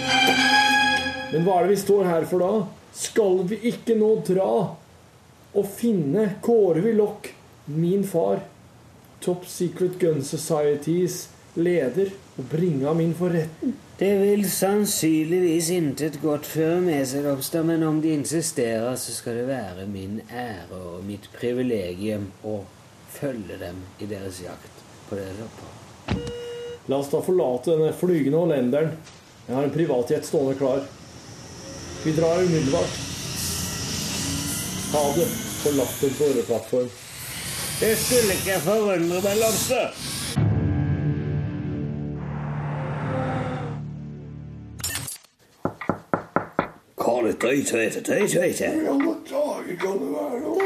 Men 1.32 1.44
hva 1.46 1.60
er 1.60 1.68
det 1.68 1.76
vi 1.76 1.82
står 1.84 2.08
her 2.10 2.26
for 2.30 2.42
da? 2.42 2.54
Skal 2.94 3.44
vi 3.50 3.60
ikke 3.70 3.98
nå 3.98 4.10
dra 4.26 4.50
og 5.54 5.68
finne 5.78 6.32
Kåre 6.42 6.82
Willoch, 6.82 7.30
min 7.70 8.02
far, 8.06 8.42
Top 9.22 9.46
Secret 9.46 10.00
Gun 10.02 10.24
Societies 10.26 11.28
leder, 11.54 12.10
og 12.34 12.50
bringe 12.50 12.88
ham 12.90 13.02
inn 13.04 13.14
for 13.18 13.34
retten? 13.34 13.76
Det 14.00 14.10
vil 14.24 14.48
sannsynligvis 14.50 15.70
intet 15.78 16.18
godt 16.24 16.50
føre 16.50 16.82
med 16.82 17.06
seg, 17.08 17.28
Lobster, 17.28 17.62
men 17.66 17.86
om 17.86 18.02
de 18.02 18.16
insisterer, 18.18 18.98
så 18.98 19.14
skal 19.14 19.38
det 19.44 19.46
være 19.54 19.86
min 19.86 20.18
ære 20.34 20.82
og 20.82 21.06
mitt 21.06 21.30
privilegium 21.38 22.32
å 22.42 22.64
følge 23.14 23.62
dem 23.62 23.86
i 24.02 24.10
deres 24.10 24.42
jakt 24.42 24.86
på 25.08 25.22
deres 25.22 25.46
opphav. 25.46 25.83
La 26.86 26.98
oss 26.98 27.10
da 27.10 27.22
forlate 27.22 27.72
denne 27.72 27.94
flygende 27.96 28.38
hollenderen. 28.38 28.92
Jeg 29.48 29.56
har 29.56 29.64
en 29.64 29.72
privatjet 29.72 30.26
stående 30.28 30.56
klar. 30.60 30.82
Vi 32.04 32.12
drar 32.12 32.44
umiddelbart. 32.44 32.98
Ha 34.94 35.04
det. 35.16 35.28
Forlatt 35.64 36.04
en 36.04 36.16
boreplattform. 36.20 36.90
Det 37.80 37.94
skulle 37.98 38.36
ikke 38.36 38.60
forundre 38.66 39.22
meg, 39.24 39.38
Lobster. 39.40 39.96
Hva 47.00 47.16
er 47.20 47.30
det 47.30 47.38
drøytøyte, 47.46 48.04
drøytøyte? 48.10 48.74
alle 48.92 49.16
dager 49.32 49.80
kan 49.80 50.04
det 50.04 50.12
være 50.18 50.64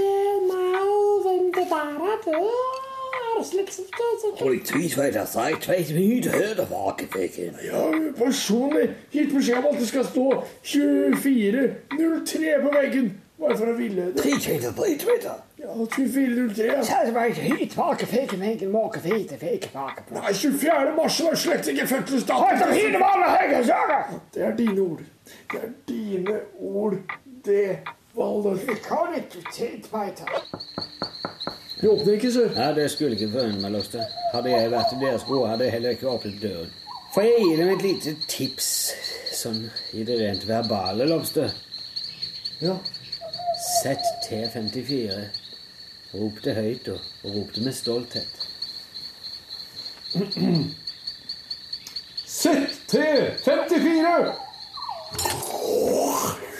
nå? 3.97 4.33
Har 4.39 4.49
du 4.49 4.59
drøytøyte 4.71 5.25
sagt? 5.27 5.63
Tveit 5.67 5.93
mye 5.95 6.29
høyde 6.33 6.65
vakefikken. 6.71 7.53
Jeg 7.63 7.73
har 7.73 7.95
personlig 8.17 8.89
gitt 9.13 9.31
beskjed 9.35 9.57
om 9.61 9.65
at 9.73 9.79
det 9.81 9.87
skal 9.91 10.05
stå 10.05 10.27
2403 10.63 12.57
på 12.65 12.69
veggen. 12.79 13.09
Bare 13.37 13.53
for 13.57 13.69
å 13.69 13.73
villede. 13.77 14.15
Drøytøyte, 14.17 14.71
drøytøyte. 14.77 15.33
Ja, 15.61 15.73
2403. 15.73 16.65
Nei, 20.17 20.33
24. 20.33 20.95
mars 20.97 21.19
var 21.25 21.37
slett 21.37 21.69
ikke 21.69 21.85
fødselsdagen. 21.91 22.57
Det 24.33 24.41
er 24.47 24.55
dine 24.57 24.81
ord. 24.81 25.05
Det 25.53 25.61
er 25.61 25.69
dine 25.89 26.39
ord. 26.59 26.97
Det, 27.45 27.77
Valdor. 28.17 28.57
Vi 28.57 28.75
åpner 31.85 32.13
ikke, 32.13 32.31
sør. 32.33 32.49
Ja, 32.57 32.71
det 32.73 32.91
skulle 32.91 33.13
ikke 33.13 33.29
forundre 33.31 33.61
meg, 33.61 33.71
Løste. 33.77 34.05
Hadde 34.33 34.49
jeg 34.49 34.71
vært 34.73 34.93
i 34.95 34.99
deres 35.03 35.25
gode, 35.27 35.49
hadde 35.51 35.67
jeg 35.67 35.75
heller 35.75 35.93
ikke 35.93 36.09
åpnet 36.09 36.39
døren. 36.41 36.71
Får 37.13 37.21
jeg 37.27 37.43
gi 37.43 37.57
dem 37.59 37.69
et 37.73 37.83
lite 37.85 38.13
tips, 38.27 38.69
sånn 39.37 39.59
i 39.93 40.05
det 40.07 40.17
rent 40.21 40.47
verbale, 40.49 41.05
Lobster? 41.09 41.53
Ja. 42.61 42.73
Sett 43.81 44.01
T54. 44.25 45.19
Rop 46.17 46.41
det 46.43 46.55
høyt, 46.57 46.89
og, 46.93 46.99
og 47.23 47.35
rop 47.35 47.53
det 47.55 47.65
med 47.67 47.77
stolthet. 47.77 48.47
Sett 52.25 52.73
T54! 52.89 54.33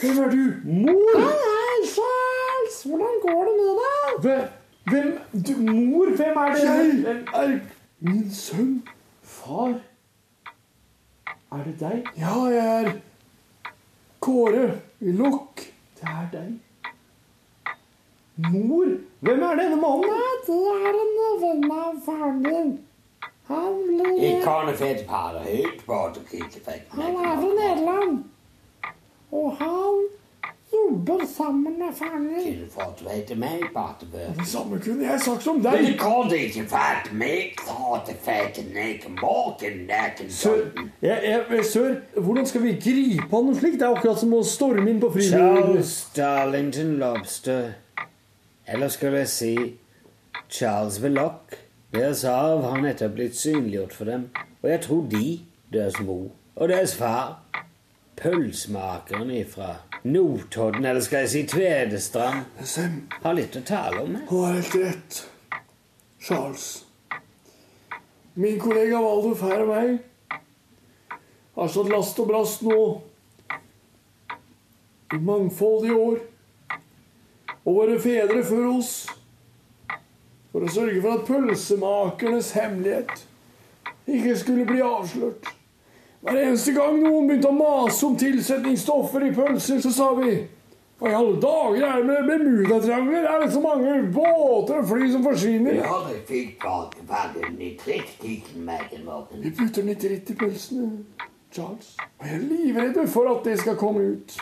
Hvem 0.02 0.20
er 0.24 0.30
du? 0.30 0.44
Mor? 0.86 1.28
Hvordan 2.88 3.20
går 3.24 3.44
det 3.48 3.56
med 3.58 3.82
deg? 3.82 4.57
Hvem, 4.90 5.20
du, 5.48 5.72
Mor? 5.72 6.16
Hvem 6.16 6.38
er 6.38 6.54
det? 6.54 6.64
Jeg 7.34 7.44
er 7.44 7.60
min 8.00 8.32
sønn. 8.32 8.88
Far? 9.22 9.74
Er 11.52 11.64
det 11.66 11.74
deg? 11.80 12.06
Ja, 12.18 12.36
jeg 12.52 12.84
er 12.84 12.92
Kåre 14.20 14.70
i 15.00 15.12
lokk. 15.12 15.66
det 16.00 16.08
er 16.08 16.30
deg. 16.32 16.54
Mor? 18.36 18.88
Hvem 19.20 19.44
er 19.44 19.60
denne 19.60 19.80
mannen? 19.82 20.24
Det 20.48 20.58
er 20.74 21.00
en 21.02 21.14
venn 21.42 21.72
av 21.72 22.00
faren 22.06 22.44
din. 22.44 22.72
Han 23.48 23.78
ble 23.88 24.14
Han 26.92 27.20
er 27.26 27.36
fra 27.42 27.52
Nederland. 27.60 28.24
Og 29.32 29.56
han 29.60 30.08
jobber 30.74 31.26
sammen 31.38 31.80
med 31.80 31.94
fanger. 31.96 32.44
din. 32.44 32.70
til 33.28 33.38
meg, 33.38 33.62
Bartebø. 33.74 34.18
Det 34.40 34.48
samme 34.48 34.80
kunne 34.80 35.12
jeg 35.12 35.22
sagt 35.22 35.48
om 35.48 35.56
Men 35.56 35.64
deg. 35.64 35.86
det 35.88 36.00
kunne 36.00 36.38
ikke 36.38 36.66
fått 36.70 37.12
meg, 37.14 37.54
det 38.08 38.16
ikke 38.94 39.10
maken, 39.22 39.78
naken 39.88 40.30
Sør, 40.30 40.62
jeg, 41.02 41.20
jeg, 41.52 41.66
sør, 41.66 41.96
hvordan 42.22 42.46
skal 42.46 42.64
vi 42.64 42.72
gripe 42.72 43.36
han 43.36 43.46
noe 43.46 43.56
slikt? 43.56 43.80
Det 43.80 43.88
er 43.88 43.96
akkurat 43.96 44.20
som 44.20 44.34
å 44.34 44.44
storme 44.44 44.90
inn 44.92 45.00
på 45.00 45.12
frivillig. 45.12 45.38
Charles 45.40 45.94
Darlington 46.16 46.98
Lobster. 47.00 47.72
Eller 48.68 48.88
skal 48.92 49.14
jeg 49.22 49.28
si 49.32 49.54
Charles 50.50 51.02
Velock. 51.04 51.58
Deres 51.94 52.24
arv 52.28 52.66
har 52.68 52.82
nettopp 52.84 53.14
blitt 53.16 53.38
synliggjort 53.40 53.94
for 53.96 54.06
dem, 54.12 54.28
og 54.62 54.70
jeg 54.70 54.82
tror 54.84 55.06
de, 55.12 55.40
deres 55.74 56.00
mor 56.04 56.28
og 56.58 56.70
deres 56.70 56.96
far, 56.98 57.38
pølsmakeren 58.18 59.32
ifra 59.32 59.76
Notodden, 60.04 60.86
eller 60.86 61.02
skal 61.02 61.26
jeg 61.26 61.30
si 61.30 61.44
Tvedestrand, 61.52 62.46
har 63.22 63.38
litt 63.38 63.58
å 63.60 63.64
tale 63.66 64.04
om. 64.04 64.18
Du 64.30 64.36
har 64.42 64.58
helt 64.58 64.76
rett. 64.76 65.20
Charles. 66.20 66.86
Min 68.34 68.60
kollega 68.60 69.02
Valdo 69.02 69.34
Fær 69.38 69.64
og 69.64 69.70
meg 69.72 70.40
har 71.58 71.70
stått 71.74 71.90
last 71.90 72.20
og 72.22 72.30
brast 72.30 72.66
nå 72.66 72.82
i 75.14 75.20
mangfoldige 75.22 75.98
år. 75.98 76.20
Og 77.64 77.80
våre 77.80 77.98
fedre 78.00 78.44
før 78.46 78.68
oss 78.76 78.92
for 80.52 80.66
å 80.66 80.72
sørge 80.72 81.02
for 81.02 81.18
at 81.18 81.26
pølsemakernes 81.28 82.54
hemmelighet 82.58 83.26
ikke 84.08 84.38
skulle 84.40 84.68
bli 84.70 84.84
avslørt. 84.86 85.57
Hver 86.22 86.38
eneste 86.42 86.74
gang 86.74 86.98
noen 87.02 87.28
begynte 87.30 87.50
å 87.52 87.56
mase 87.56 88.06
om 88.08 88.16
tilsetningsstoffer 88.18 89.28
i 89.28 89.34
pølser, 89.36 89.82
så 89.84 89.92
sa 89.94 90.08
vi 90.18 90.32
Hva 90.98 91.12
i 91.12 91.14
alle 91.14 91.38
dager 91.38 91.84
er 91.86 92.00
det 92.02 92.08
med 92.08 92.30
Bermudatriangler? 92.32 93.28
Er 93.30 93.44
det 93.44 93.52
så 93.54 93.62
mange 93.62 94.00
båter 94.16 94.80
og 94.82 94.88
fly 94.90 95.12
som 95.14 95.26
forsvinner? 95.28 95.78
Ja, 95.78 96.00
det 96.08 96.24
fikk 96.26 96.58
bak 96.64 96.98
vannet 97.06 97.86
i 98.26 99.04
maken 99.06 99.44
Vi 99.44 99.54
putter 99.60 99.86
nitritt 99.86 100.34
i 100.34 100.38
pølsene, 100.42 100.90
Charles. 101.54 101.94
Og 102.18 102.26
jeg 102.26 102.40
er 102.40 102.48
livredd 102.50 103.02
for 103.14 103.30
at 103.30 103.46
det 103.46 103.60
skal 103.62 103.78
komme 103.78 104.10
ut. 104.18 104.40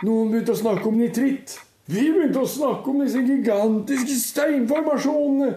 Noen 0.00 0.32
begynte 0.32 0.56
å 0.56 0.62
snakke 0.64 0.88
om 0.88 0.96
nitritt. 0.96 1.58
Vi 1.92 2.08
begynte 2.08 2.40
å 2.40 2.48
snakke 2.48 2.90
om 2.90 3.04
disse 3.04 3.20
gigantiske 3.20 4.16
steinformasjonene 4.24 5.52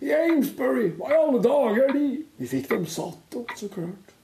i 0.00 0.12
Amesbury. 0.16 0.90
Hva 0.96 1.12
i 1.12 1.18
alle 1.18 1.42
dager 1.44 1.84
er 1.88 1.92
de? 1.96 2.06
Vi 2.40 2.48
fikk 2.48 2.70
dem 2.72 2.86
satt 2.88 3.36
opp, 3.40 3.52
så 3.56 3.68
klart. 3.72 4.16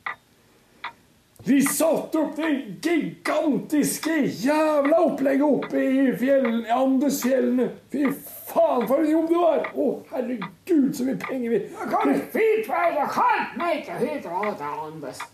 Vi 1.46 1.62
satte 1.62 2.18
opp 2.18 2.36
det 2.36 2.48
gigantiske 2.82 4.16
jævla 4.26 4.96
opplegget 5.00 5.44
oppe 5.46 5.78
i 5.78 6.16
fjellene, 6.18 6.64
i 6.66 6.72
Andesfjellene. 6.74 7.68
Fy 7.92 8.08
faen, 8.48 8.82
for 8.88 9.04
en 9.04 9.10
jobb 9.12 9.28
det 9.30 9.38
var! 9.38 9.68
Å, 9.76 9.86
herregud, 10.10 10.88
så 10.96 11.06
mye 11.06 11.20
penger 11.22 11.54
vi 11.54 11.60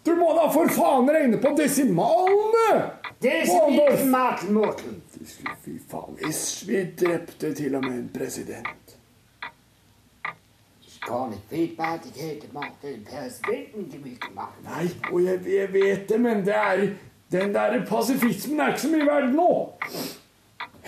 Du 0.05 0.13
må 0.21 0.35
da 0.37 0.51
for 0.53 0.77
faen 0.77 1.09
regne 1.17 1.41
på 1.41 1.55
desimalene! 1.57 2.69
Fy 5.65 5.79
faen, 5.89 6.21
hvis 6.21 6.45
vi 6.69 6.85
drepte 7.07 7.55
til 7.57 7.81
og 7.81 7.89
med 7.89 7.97
en 8.03 8.09
president. 8.13 8.82
Nei, 14.65 14.87
og 15.13 15.23
jeg, 15.25 15.41
jeg 15.53 15.73
vet 15.73 16.09
det, 16.09 16.21
men 16.21 16.45
det 16.47 16.57
er 16.57 16.85
den 17.33 17.55
der 17.55 17.79
pasifismen 17.89 18.61
er 18.61 18.75
ikke 18.75 18.85
så 18.87 18.91
mye 18.93 19.07
verdt 19.09 19.37
nå. 19.37 19.51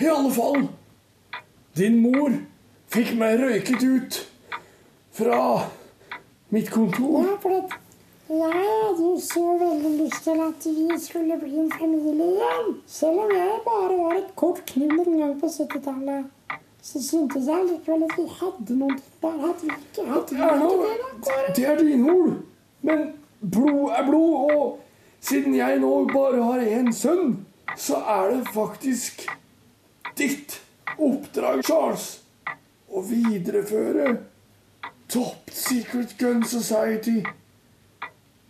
I 0.01 0.09
alle 0.11 0.33
fall. 0.35 0.67
Din 1.77 1.97
mor 2.03 2.35
fikk 2.93 3.15
meg 3.19 3.39
røyket 3.41 3.83
ut 3.85 4.19
fra 5.15 5.41
mitt 6.53 6.69
kontor. 6.71 7.25
Ja, 7.25 7.35
for 7.41 7.57
at 7.57 7.81
jeg 8.29 8.53
hadde 8.53 9.03
jo 9.03 9.17
så 9.21 9.43
veldig 9.61 9.91
lyst 10.03 10.23
til 10.25 10.39
at 10.41 10.65
vi 10.77 10.99
skulle 11.01 11.39
bli 11.41 11.59
en 11.63 11.71
familie 11.71 12.29
igjen. 12.33 12.71
Selv 12.87 13.25
om 13.25 13.33
jeg 13.35 13.59
bare 13.65 13.97
var 13.99 14.17
et 14.21 14.31
kort 14.35 14.63
knull 14.71 15.01
en 15.03 15.19
gang 15.19 15.35
på 15.41 15.51
70-tallet. 15.57 16.31
Så 16.85 17.01
syntes 17.01 17.47
jeg 17.49 17.65
likevel 17.65 18.03
at 18.05 18.17
vi 18.17 18.25
hadde 18.39 18.75
noe 18.77 18.95
der. 19.21 19.37
Hadde 19.41 19.61
vi 19.61 19.71
ikke 19.73 20.03
hatt 20.11 20.29
Det 20.29 20.37
da? 20.37 21.37
det 21.55 21.65
er 21.71 21.79
dine 21.81 22.11
ord. 22.13 22.35
Men 22.85 23.07
blod 23.41 23.95
er 23.97 24.05
blod, 24.05 24.51
og 24.51 24.79
siden 25.19 25.55
jeg 25.57 25.79
nå 25.81 25.91
bare 26.13 26.43
har 26.43 26.61
én 26.61 26.91
sønn, 26.93 27.39
så 27.77 27.97
er 27.97 28.35
det 28.35 28.53
faktisk 28.53 29.25
ditt 30.17 30.59
oppdrag, 30.97 31.63
Charles, 31.65 32.21
å 32.87 33.01
videreføre 33.01 34.19
Top 35.09 35.49
Secret 35.51 36.13
Gun 36.19 36.45
Society 36.45 37.23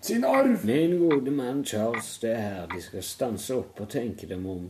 sin 0.03 0.27
arv. 0.27 0.65
Min 0.67 0.99
gode 0.99 1.31
mann 1.31 1.63
Charles, 1.65 2.17
det 2.19 2.35
er 2.35 2.41
her 2.43 2.67
de 2.75 2.81
skal 2.83 3.03
stanse 3.03 3.55
opp 3.55 3.79
og 3.79 3.89
tenke 3.95 4.27
dem 4.27 4.43
om. 4.45 4.67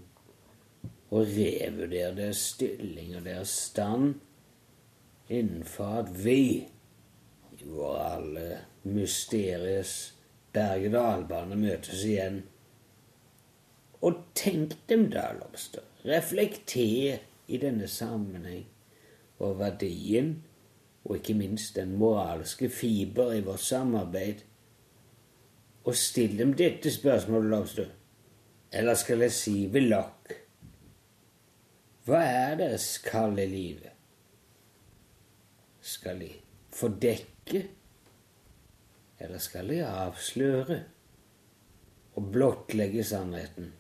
Og 1.16 1.30
revurdere 1.32 2.12
deres 2.18 2.42
stilling 2.52 3.14
og 3.16 3.24
deres 3.24 3.54
stand 3.70 4.18
innenfor 5.32 6.02
at 6.02 6.10
vi, 6.26 6.68
i 7.56 7.68
vår 7.70 7.98
alle 8.04 8.50
mysteries 8.84 9.94
berg-og-dal-bane, 10.54 11.56
møtes 11.56 12.04
igjen. 12.04 12.42
Og 14.06 14.20
tenk 14.36 14.76
dem 14.90 15.08
da, 15.14 15.30
Lobster. 15.40 15.86
Reflekter 16.06 17.24
i 17.48 17.58
denne 17.62 17.88
sammenheng 17.88 18.66
over 19.40 19.56
verdien 19.64 20.36
og 21.06 21.20
ikke 21.20 21.38
minst 21.38 21.76
den 21.76 21.96
moralske 21.98 22.70
fiber 22.70 23.34
i 23.34 23.42
vårt 23.46 23.64
samarbeid. 23.64 24.42
Og 25.86 25.96
still 25.96 26.38
dem 26.38 26.54
dette 26.58 26.92
spørsmålet, 26.92 27.50
Lobster. 27.50 27.92
Eller 28.74 28.94
skal 28.94 29.22
jeg 29.22 29.32
si 29.32 29.68
Willoch? 29.72 30.45
Hva 32.06 32.20
er 32.22 32.58
deres 32.60 33.00
kall 33.02 33.40
i 33.42 33.48
livet? 33.50 33.94
Skal 35.82 36.20
de 36.22 36.30
fordekke? 36.74 37.64
Eller 39.20 39.42
skal 39.42 39.72
de 39.74 39.80
avsløre 39.86 40.78
og 42.16 42.28
blottlegge 42.32 43.04
sannheten? 43.04 43.72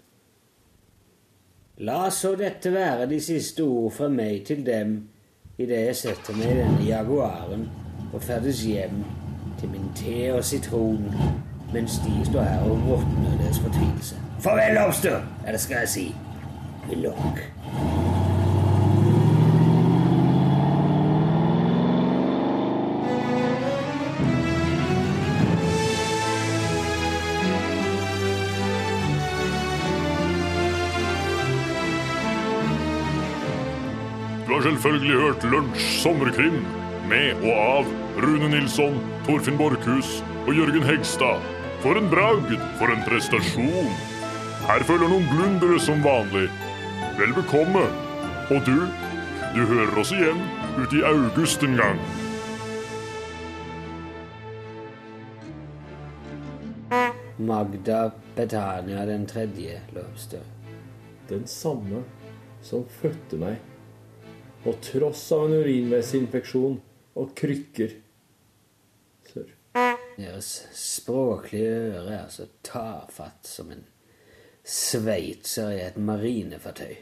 La 1.85 2.09
så 2.09 2.33
dette 2.39 2.71
være 2.73 3.05
de 3.11 3.19
siste 3.21 3.61
ord 3.61 3.91
fra 3.93 4.07
meg 4.09 4.45
til 4.47 4.63
dem 4.65 4.95
idet 5.59 5.83
jeg 5.89 5.97
setter 5.99 6.37
meg 6.39 6.53
i 6.53 6.59
denne 6.63 6.85
jaguaren 6.87 7.67
og 8.07 8.23
ferdes 8.23 8.63
hjem 8.65 9.03
til 9.59 9.69
min 9.75 9.91
te 9.97 10.31
og 10.33 10.41
sitron 10.47 11.03
mens 11.75 11.99
de 12.05 12.15
står 12.31 12.47
her 12.47 12.65
og 12.69 12.87
råtner 12.89 13.37
deres 13.43 13.59
fortvilelse. 13.59 14.17
Farvel, 14.39 14.79
Lobster! 14.79 15.21
Eller 15.45 15.59
skal 15.59 15.83
jeg 15.83 15.93
si 15.93 16.07
Willoch. 16.87 17.94
Selvfølgelig 34.85 35.21
hørt 35.21 35.43
Lunsj 35.43 35.85
sommerkrim 36.03 36.57
med 37.09 37.39
og 37.41 37.53
av 37.57 37.87
Rune 38.21 38.49
Nilsson, 38.51 38.99
Torfinn 39.25 39.57
Borchhus 39.57 40.19
og 40.45 40.51
Jørgen 40.53 40.85
Hegstad. 40.85 41.41
For 41.81 41.97
en 41.97 42.09
bragd, 42.11 42.53
for 42.77 42.93
en 42.93 43.01
prestasjon. 43.07 43.89
Her 44.67 44.85
følger 44.85 45.09
noen 45.09 45.25
blundere 45.31 45.79
som 45.81 46.05
vanlig. 46.05 46.45
Vel 47.17 47.33
bekomme. 47.33 47.81
Og 48.53 48.61
du, 48.69 48.85
du 49.57 49.61
hører 49.65 49.97
oss 50.03 50.13
igjen 50.13 50.45
ute 50.77 51.01
i 51.01 51.05
august 51.09 51.65
en 51.65 51.77
gang. 51.81 52.01
Magda 57.41 58.11
Betania 58.37 59.05
den 59.09 59.25
tredje, 59.25 59.81
Lobster. 59.97 60.45
Den 61.29 61.47
samme 61.49 62.05
som 62.61 62.85
fødte 63.01 63.41
meg, 63.41 63.57
på 64.65 64.73
tross 64.81 65.27
av 65.31 65.45
en 65.45 65.59
urinveisinfeksjon 65.61 66.79
og 67.21 67.33
krykker. 67.37 67.91
Sør. 69.29 69.51
Deres 70.17 70.47
språklige 70.73 71.73
øre 71.91 72.15
er 72.23 72.31
så 72.33 72.47
tafatt 72.65 73.45
som 73.45 73.69
en 73.75 73.83
sveitser 74.65 75.75
i 75.75 75.83
et 75.85 75.99
marinefartøy? 76.01 76.95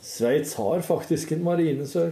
Sveits 0.00 0.56
har 0.58 0.82
faktisk 0.82 1.36
en 1.36 1.44
marine, 1.46 1.86
sør. 1.86 2.10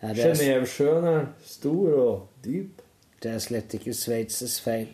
Ja, 0.00 0.14
Genévesjøen 0.16 1.04
er 1.08 1.26
stor 1.44 1.98
og 2.00 2.44
dyp. 2.44 2.80
det 3.22 3.30
er 3.32 3.44
slett 3.44 3.74
ikke 3.76 3.92
Sveitses 3.96 4.56
feil. 4.60 4.88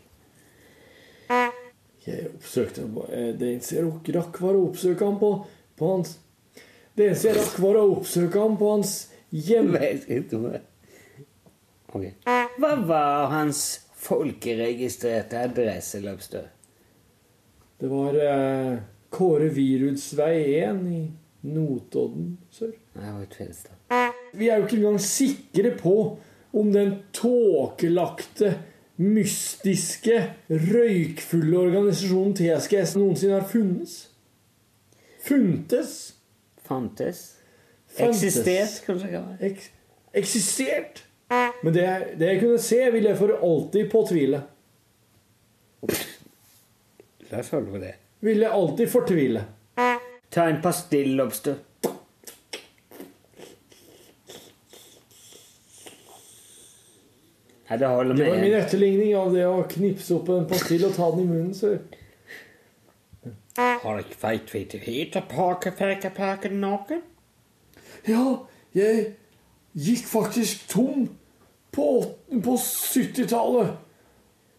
Jeg 2.07 2.31
oppsøkte 2.35 2.83
eh, 3.13 3.31
Det 3.39 3.49
eneste 3.53 3.77
jeg 3.77 4.17
rakk, 4.17 4.41
var 4.43 4.59
å 4.59 4.67
oppsøke 4.69 5.05
ham 5.05 5.19
på, 5.21 5.31
på 5.79 5.95
hans 5.95 6.17
Det 6.97 7.07
eneste 7.07 7.31
jeg 7.31 7.39
rakk, 7.39 7.59
var 7.63 7.79
å 7.81 7.87
oppsøke 7.95 8.43
ham 8.43 8.57
på 8.61 8.73
hans 8.75 8.95
hjem... 9.31 9.73
Vet 9.77 10.09
ikke 10.11 10.39
om 10.41 10.49
det. 10.51 10.63
Ok. 11.91 12.07
Hva 12.61 12.73
var 12.87 13.31
hans 13.33 13.65
folkeregistrerte 14.01 15.45
adresse, 15.45 16.01
Løpstø? 16.05 16.45
Det 17.81 17.89
var 17.89 18.17
eh, 18.21 18.75
Kåre 19.11 19.49
Viruds 19.55 20.11
vei 20.19 20.35
1 20.61 20.83
i 20.93 21.03
Notodden 21.51 22.35
sør. 22.53 22.75
Det 22.95 23.13
var 23.17 23.29
Tvedestrand. 23.33 24.19
Vi 24.37 24.49
er 24.49 24.61
jo 24.61 24.67
ikke 24.67 24.77
engang 24.77 25.01
sikre 25.03 25.73
på 25.79 25.95
om 26.53 26.73
den 26.75 26.93
tåkelagte, 27.17 28.53
mystiske, 29.01 30.19
røykfulle 30.51 31.57
organisasjonen 31.57 32.35
TSGS 32.37 32.97
noensinne 32.99 33.39
har 33.39 33.49
funnes. 33.49 33.95
Funtes. 35.25 35.95
Fantes? 36.71 37.27
Fantes. 37.91 38.23
Eksistert, 38.23 38.81
kanskje? 38.87 39.27
Eks 39.51 39.71
eksistert. 40.13 41.03
Men 41.63 41.73
det, 41.75 42.05
det 42.19 42.27
jeg 42.27 42.41
kunne 42.41 42.59
se, 42.59 42.81
vil 42.91 43.07
jeg 43.11 43.19
for 43.19 43.37
alltid 43.39 43.91
påtvile. 43.91 44.43
La 47.31 47.43
oss 47.43 47.51
holde 47.55 47.71
på 47.71 47.83
det. 47.83 47.95
Vil 48.27 48.43
jeg 48.43 48.51
alltid 48.53 48.91
fortvile. 48.91 49.45
Ta 50.31 50.49
en 50.51 50.59
pastill, 50.63 51.15
Lobster. 51.19 51.61
Nei, 57.71 57.79
det 57.79 57.87
holder 57.87 58.17
Det 58.19 58.27
var 58.27 58.41
min 58.43 58.55
etterligning 58.59 59.15
av 59.15 59.31
det 59.35 59.47
å 59.47 59.63
knipse 59.71 60.17
opp 60.17 60.33
en 60.35 60.49
pastill 60.51 60.89
og 60.89 60.97
ta 60.97 61.13
den 61.15 61.23
i 61.23 61.29
munnen. 61.31 61.55
Så. 61.55 61.77
Har 63.59 63.99
ikke 63.99 64.19
veit 64.23 64.53
vi 64.55 64.65
det 64.71 64.81
heter 64.85 65.25
pakefekepaken 65.29 66.61
naken? 66.63 67.01
Ja, 68.07 68.47
jeg 68.75 69.17
gikk 69.75 70.07
faktisk 70.07 70.69
tom 70.71 71.09
på, 71.73 72.05
på 72.31 72.57
70-tallet. 72.57 73.75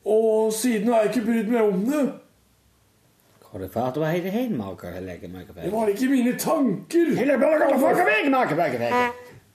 Og 0.05 0.53
siden 0.53 0.91
har 0.91 1.05
jeg 1.05 1.15
ikke 1.15 1.25
brydd 1.25 1.53
meg 1.53 1.61
om 1.61 1.85
det. 1.85 2.03
Har 3.51 3.59
det 3.59 3.67
fart 3.73 3.97
å 3.99 4.05
heite 4.07 4.31
henmaker 4.31 4.93
eller 4.95 5.17
Det 5.19 5.71
var 5.73 5.89
ikke 5.91 6.07
mine 6.07 6.37
tanker. 6.39 7.09
For! 7.11 7.25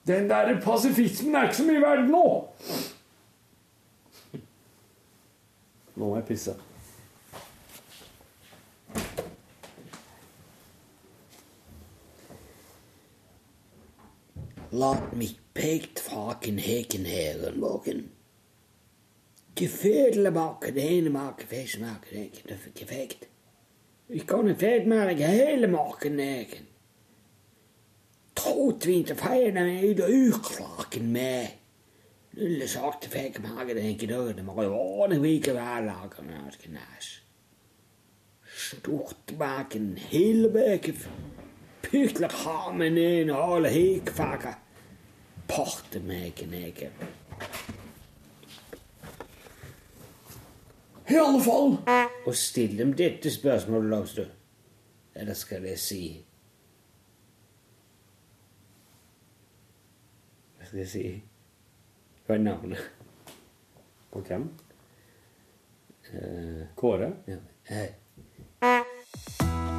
Den 0.06 0.28
der 0.30 0.60
pasifismen 0.62 1.34
er 1.34 1.48
ikke 1.48 1.56
så 1.56 1.64
mye 1.66 1.80
verdt 1.82 2.10
nå. 2.12 2.26
Nå 5.96 6.04
må 6.04 6.12
jeg 6.18 6.26
pisse. 6.28 6.54
laat 14.68 15.12
mich 15.12 15.34
peekt 15.52 16.00
vaken 16.00 16.56
heken 16.56 17.04
heren 17.04 17.58
mogen. 17.58 18.10
Je 19.54 19.68
veerdelen 19.68 20.32
maken, 20.32 20.74
de 20.74 20.80
ene 20.80 21.10
maken, 21.10 21.46
feest 21.46 21.78
maken, 21.78 22.22
ik 22.22 22.34
heb 22.34 22.48
dat 22.48 22.58
gevecht. 22.74 23.28
Ik 24.06 24.26
kan 24.26 24.46
een 24.46 24.58
feest 24.58 24.86
maken, 24.86 25.16
helemaal 25.16 25.90
geneken. 25.90 26.66
Tot 28.32 28.80
twintig 28.80 29.18
vijf 29.18 29.54
en 29.54 29.84
ieder 29.84 30.08
uur 30.08 30.40
klaken 30.40 31.10
mee. 31.10 31.48
Nu 32.30 32.66
zag 32.66 32.98
de 32.98 33.08
vijf 33.08 33.40
maken, 33.40 33.74
denk 33.74 34.00
ik 34.00 34.08
door, 34.08 34.18
nou, 34.18 34.34
dan 34.34 34.44
mag 34.44 34.54
je 34.54 34.60
wel 34.60 35.10
een 35.10 35.20
week 35.20 35.46
waarlaken, 35.46 36.26
als 36.44 36.56
ik 36.56 36.70
naast. 36.70 37.22
Stocht 38.42 39.36
maken, 39.38 39.94
hele 39.96 40.50
weken. 40.50 40.94
Pytler 41.86 42.32
hamen 42.44 43.30
og 43.30 43.56
alle 43.56 43.70
hekvaker. 43.70 44.54
Porte 45.48 46.00
maken, 46.02 46.50
heken. 46.50 46.90
I 51.06 51.14
alle 51.14 51.42
fall. 51.42 51.76
Og 52.26 52.34
still 52.34 52.78
dem 52.78 52.92
dette 52.98 53.30
spørsmålet, 53.30 53.90
Låsdø. 53.90 54.24
Eller 55.14 55.34
skal 55.34 55.64
jeg 55.64 55.78
si 55.78 56.00
Hva 60.58 60.66
skal 60.66 60.78
jeg 60.78 60.88
si? 60.90 61.04
Hva 62.26 62.34
er 62.34 62.42
navnet? 62.42 62.82
På 64.10 64.20
hvem? 64.26 64.48
Eh, 66.10 66.66
Kåre? 66.76 67.12
ja. 67.28 67.86